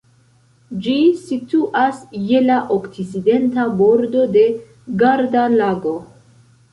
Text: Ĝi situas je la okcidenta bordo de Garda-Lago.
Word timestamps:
Ĝi 0.85 0.93
situas 1.25 1.99
je 2.29 2.39
la 2.45 2.55
okcidenta 2.77 3.65
bordo 3.81 4.23
de 4.39 4.47
Garda-Lago. 5.03 5.93